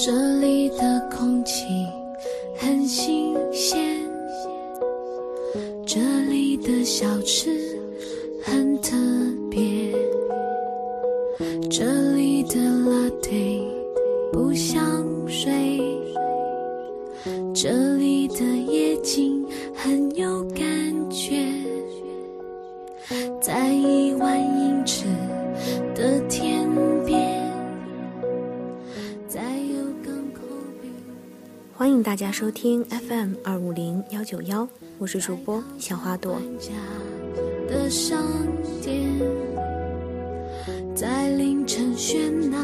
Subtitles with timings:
[0.00, 1.64] 这里的空气
[2.56, 3.76] 很新鲜，
[5.84, 5.98] 这
[6.30, 7.50] 里的小吃
[8.40, 8.94] 很特
[9.50, 9.92] 别，
[11.68, 13.60] 这里的拉对
[14.32, 15.50] 不像水，
[31.78, 34.68] 欢迎大家收听 FM 二五零幺九幺，
[34.98, 36.42] 我是主播小花朵。
[37.68, 38.20] 的商
[38.82, 39.16] 店，
[40.92, 42.58] 在凌晨喧闹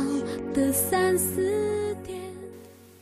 [0.52, 2.20] 的三四点。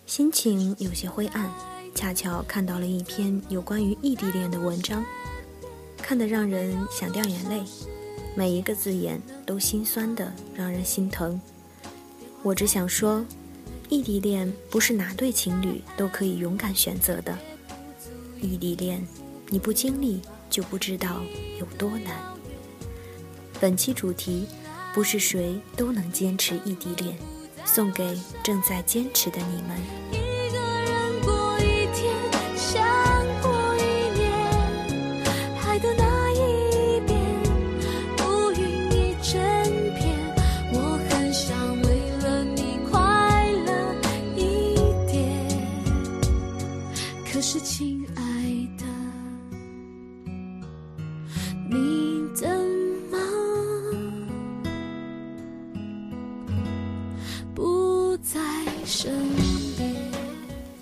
[0.05, 1.51] 心情有些灰暗，
[1.95, 5.03] 恰巧看到了一篇有关于异地恋的文章，
[5.97, 7.63] 看得让人想掉眼泪，
[8.35, 11.41] 每一个字眼都心酸的让人心疼。
[12.43, 13.25] 我只想说，
[13.93, 17.37] 异地恋不是哪对情侣都可以勇敢选择的，
[18.41, 19.07] 异地恋
[19.51, 21.21] 你不经历就不知道
[21.61, 22.17] 有多难。
[23.61, 24.47] 本期主题
[24.95, 27.15] 不是谁都能坚持异地恋，
[27.67, 30.22] 送给正在坚持的你们。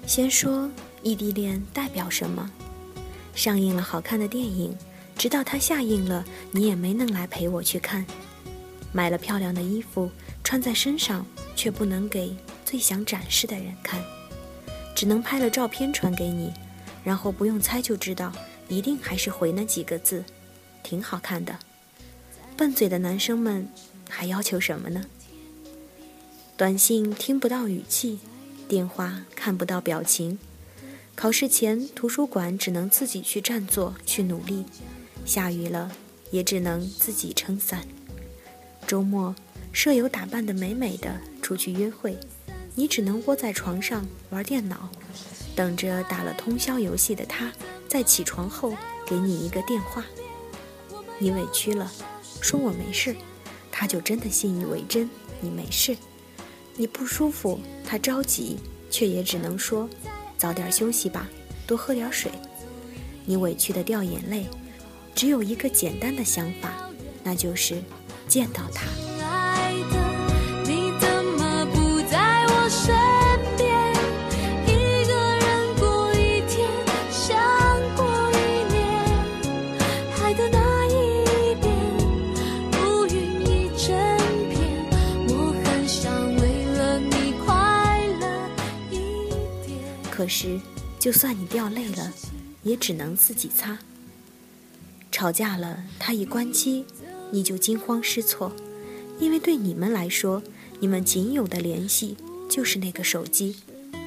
[0.06, 0.70] 先说
[1.03, 2.51] 异地恋代表什么？
[3.34, 4.77] 上映了好看的电影，
[5.17, 8.05] 直到它下映了，你也没能来陪我去看。
[8.92, 10.11] 买了漂亮的衣服
[10.42, 14.03] 穿在身上，却不能给最想展示的人看，
[14.97, 16.53] 只能拍了照片传给你，
[17.05, 18.33] 然后不用猜就知道，
[18.69, 20.24] 一定还是回那几个字，
[20.83, 21.57] 挺好看的。
[22.57, 23.69] 笨嘴的男生们
[24.08, 25.05] 还要求什么呢？
[26.61, 28.19] 短信听不到语气，
[28.69, 30.39] 电话看不到表情，
[31.15, 34.67] 考试前图书馆只能自己去占座去努力，
[35.25, 35.91] 下雨了
[36.31, 37.89] 也只能自己撑伞。
[38.87, 39.35] 周末
[39.73, 42.15] 舍友打扮得美美的出去约会，
[42.75, 44.91] 你只能窝在床上玩电脑，
[45.57, 47.51] 等着打了通宵游戏的他
[47.89, 48.75] 在起床后
[49.07, 50.05] 给你一个电话。
[51.19, 51.91] 你委屈了，
[52.42, 53.17] 说我没事，
[53.73, 55.09] 他就真的信以为真，
[55.41, 55.97] 你没事。
[56.77, 58.57] 你不舒服，他着急，
[58.91, 59.89] 却也只能说
[60.39, 61.29] ：“早点休息吧，
[61.67, 62.31] 多喝点水。”
[63.27, 64.47] 你委屈的掉眼泪，
[65.14, 66.91] 只有一个简单的想法，
[67.23, 67.83] 那就是
[68.27, 68.86] 见到他。
[90.20, 90.61] 可是，
[90.98, 92.13] 就算你掉泪了，
[92.63, 93.79] 也只能自己擦。
[95.11, 96.85] 吵架了，他一关机，
[97.31, 98.53] 你就惊慌失措，
[99.19, 100.42] 因为对你们来说，
[100.79, 102.19] 你们仅有的联系
[102.51, 103.57] 就是那个手机，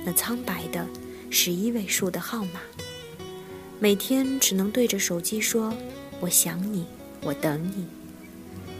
[0.06, 0.88] 那苍白的
[1.32, 2.62] 十一位数的号码。
[3.80, 5.74] 每天只能对着手机说
[6.22, 6.86] “我想你，
[7.24, 7.88] 我等你”。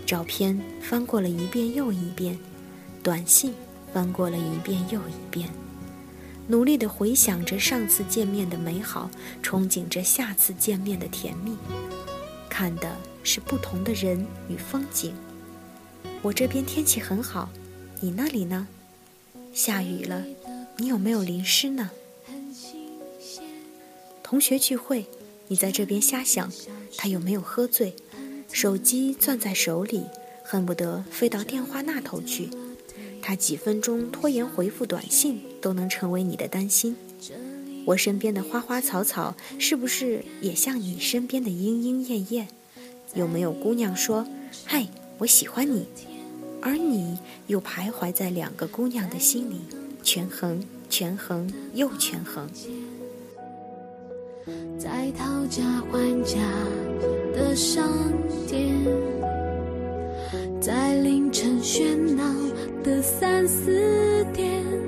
[0.06, 2.38] 照片翻过了一遍又一遍，
[3.02, 3.56] 短信
[3.92, 5.50] 翻过了一遍又一遍。
[6.48, 9.10] 努力地回想着上次见面的美好，
[9.42, 11.56] 憧憬着下次见面的甜蜜，
[12.50, 15.14] 看的是不同的人与风景。
[16.22, 17.50] 我这边天气很好，
[18.02, 18.68] 你那里呢？
[19.54, 20.24] 下雨了，
[20.78, 21.90] 你有没有淋湿呢？
[24.22, 25.06] 同学聚会，
[25.48, 26.52] 你在这边瞎想，
[26.98, 27.96] 他有没有喝醉？
[28.52, 30.04] 手机攥在手里，
[30.44, 32.50] 恨不得飞到电话那头去。
[33.22, 36.96] 他几分钟拖延回复短信，都能成为你的担心。
[37.86, 42.48] 我身边的花花草草，是不是也像你身边的莺莺燕燕？
[43.14, 44.28] 有没有姑娘说
[44.66, 44.88] ：“嗨，
[45.20, 45.86] 我喜欢你”，
[46.62, 47.18] 而你
[47.48, 49.62] 又徘徊在两个姑娘的心里，
[50.02, 52.50] 权衡、权衡又权衡。
[54.78, 56.38] 在讨价还价
[57.34, 57.90] 的商
[58.48, 58.76] 店，
[60.60, 62.24] 在凌晨喧闹
[62.84, 64.83] 的三四点。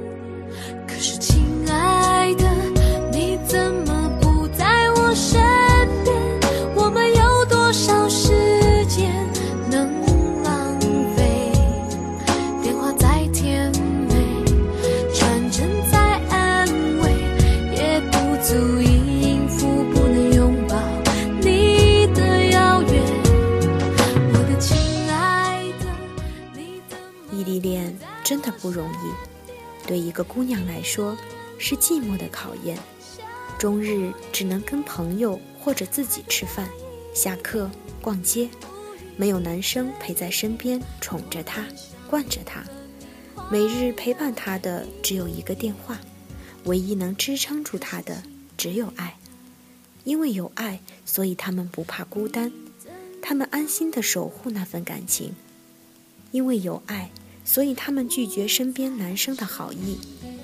[28.25, 31.15] 真的不容易，对一个姑娘来说
[31.59, 32.75] 是寂寞的考验。
[33.59, 36.67] 终日只能跟朋友或者自己吃饭、
[37.13, 37.69] 下课、
[38.01, 38.49] 逛街，
[39.15, 41.63] 没有男生陪在身边宠着她、
[42.09, 42.63] 惯着她。
[43.51, 45.99] 每日陪伴她的只有一个电话，
[46.63, 48.23] 唯一能支撑住她的
[48.57, 49.17] 只有爱。
[50.03, 52.51] 因为有爱，所以他们不怕孤单，
[53.21, 55.35] 他们安心的守护那份感情。
[56.31, 57.11] 因为有爱，
[57.45, 59.97] 所以他们拒绝身边男生的好意，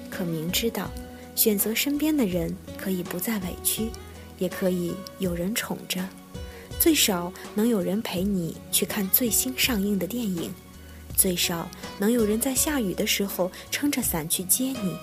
[0.10, 0.90] 可明知道。
[1.34, 3.90] 选择身边的人，可以不再委屈，
[4.38, 6.06] 也可以有人宠着，
[6.78, 10.54] 最少能有人陪你去看最新上映的电影，
[11.16, 11.68] 最少
[11.98, 14.98] 能有人在下雨的时候撑着伞去接你，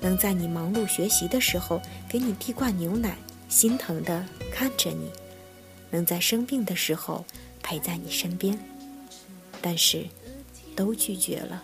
[0.00, 3.16] 能在你忙碌学习的时候给你递罐牛奶，
[3.48, 5.10] 心疼的看着你，
[5.90, 7.24] 能在生病的时候
[7.62, 8.58] 陪在你身边，
[9.60, 10.06] 但是，
[10.76, 11.62] 都拒绝了，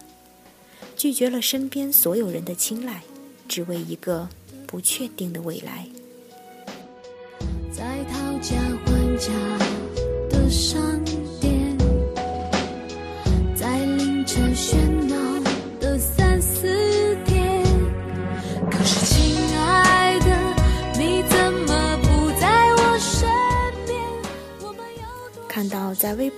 [0.97, 3.03] 拒绝了身边所有人的青睐。
[3.49, 4.29] 只为一个
[4.65, 5.85] 不确定的未来。
[7.73, 8.55] 在讨价
[8.87, 9.33] 还价
[10.29, 10.81] 的上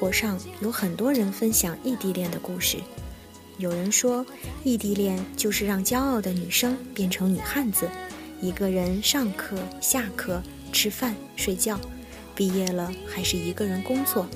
[0.03, 2.79] 博上有很多人分享异地恋的故事。
[3.57, 4.27] 有人说，
[4.65, 7.89] 异地恋就是让骄傲的女生变成女汉子，
[8.41, 11.79] 一个人上课、下课、吃饭、睡觉，
[12.35, 14.27] 毕业了还是一个人工作，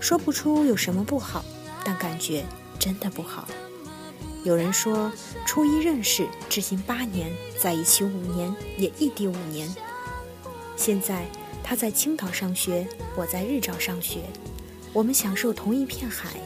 [0.00, 1.42] 说不出有什么不好，
[1.82, 2.44] 但感觉
[2.78, 3.48] 真的不好。
[4.44, 5.10] 有人说，
[5.46, 9.66] 初一认识，至今八年，在一起五年，也异地五年。
[10.76, 11.24] 现在
[11.64, 12.86] 他在青岛上学，
[13.16, 14.20] 我在日照上学，
[14.96, 16.40] 我们享受同一片海。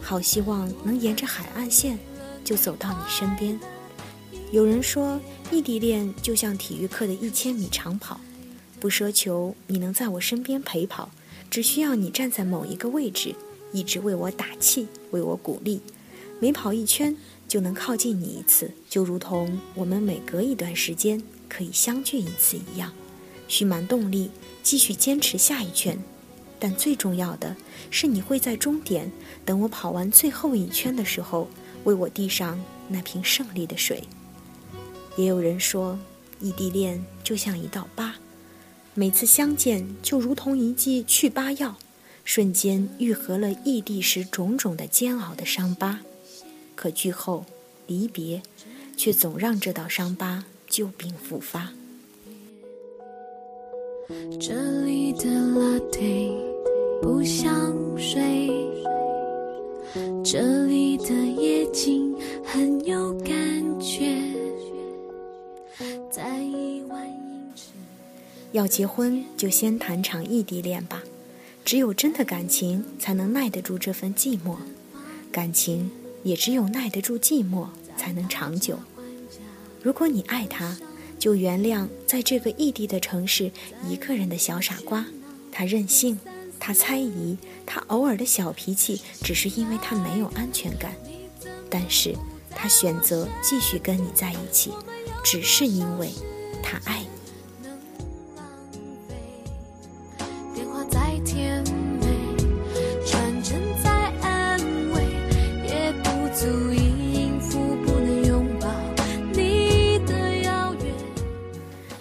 [0.00, 1.98] 好希望能沿着海岸线
[2.44, 3.58] 就走到你身边。
[4.52, 5.20] 有人说，
[5.50, 8.20] 异地恋就像体育课的一千米长跑，
[8.78, 11.10] 不奢求你能在我身边陪跑，
[11.50, 13.34] 只需要你站在某一个位置，
[13.72, 15.80] 一直为我打气，为我鼓励。
[16.38, 17.16] 每跑一圈
[17.48, 22.92] 就能靠近你一次，就如同我们每隔一段时间可以相聚一次一样，
[23.48, 24.30] 蓄满动力，
[24.62, 26.00] 继续坚持下一圈。
[26.60, 27.56] 但最重要的
[27.90, 29.10] 是，你会在终点
[29.44, 31.48] 等我跑完最后一圈的时候，
[31.84, 34.04] 为我递上那瓶胜利的水。
[35.16, 35.98] 也有人说，
[36.38, 38.14] 异地恋就像一道疤，
[38.94, 41.76] 每次相见就如同一剂去疤药，
[42.24, 46.00] 瞬间愈合了异地时种种的煎熬的伤疤。
[46.76, 47.46] 可剧后
[47.86, 48.42] 离别，
[48.96, 51.72] 却总让这道伤疤旧病复发。
[54.40, 56.49] 这里的拉登。
[57.02, 58.50] 不想睡。
[60.22, 62.14] 这里的夜景
[62.44, 64.22] 很有感觉。
[66.10, 67.70] 在一万英尺。
[68.52, 71.02] 要结婚就先谈场异地恋吧，
[71.64, 74.56] 只有真的感情才能耐得住这份寂寞，
[75.32, 75.90] 感情
[76.22, 78.78] 也只有耐得住寂寞才能长久。
[79.82, 80.76] 如果你爱他，
[81.18, 83.50] 就原谅在这个异地的城市
[83.88, 85.06] 一个人的小傻瓜，
[85.50, 86.18] 他任性。
[86.60, 90.92] 他猜疑，他偶尔的小脾气，只是因为他没有安全感；
[91.70, 92.14] 但是，
[92.50, 94.70] 他选择继续跟你在一起，
[95.24, 96.10] 只是因为
[96.62, 97.08] 他爱你。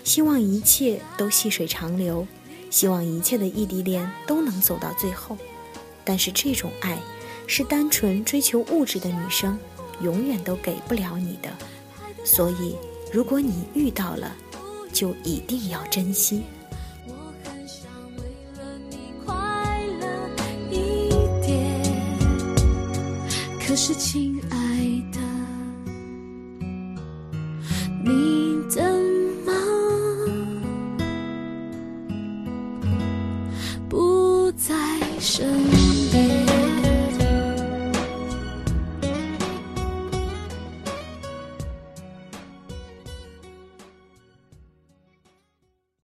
[0.04, 2.28] 希望一切都细水长流。
[2.70, 5.38] 希望一切的异地恋都能走到最后，
[6.04, 6.98] 但是这种爱，
[7.48, 9.58] 是单纯追求物质的女生
[10.02, 11.50] 永远都给不了你的。
[12.24, 12.76] 所以，
[13.12, 14.32] 如果你遇到了，
[14.94, 16.44] 就一定要珍惜。
[23.66, 24.58] 可是，亲爱
[25.14, 25.20] 的，
[28.04, 28.39] 你